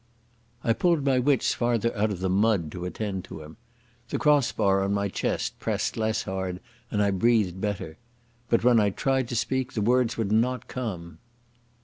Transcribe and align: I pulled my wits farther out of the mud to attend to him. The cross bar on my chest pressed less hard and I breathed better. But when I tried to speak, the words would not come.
I 0.63 0.73
pulled 0.73 1.05
my 1.05 1.19
wits 1.19 1.53
farther 1.53 1.95
out 1.95 2.09
of 2.09 2.21
the 2.21 2.27
mud 2.27 2.71
to 2.71 2.85
attend 2.85 3.23
to 3.25 3.43
him. 3.43 3.57
The 4.09 4.17
cross 4.17 4.51
bar 4.51 4.81
on 4.83 4.95
my 4.95 5.09
chest 5.09 5.59
pressed 5.59 5.95
less 5.95 6.23
hard 6.23 6.59
and 6.89 7.03
I 7.03 7.11
breathed 7.11 7.61
better. 7.61 7.99
But 8.49 8.63
when 8.63 8.79
I 8.79 8.89
tried 8.89 9.27
to 9.27 9.35
speak, 9.35 9.73
the 9.73 9.81
words 9.83 10.17
would 10.17 10.31
not 10.31 10.67
come. 10.67 11.19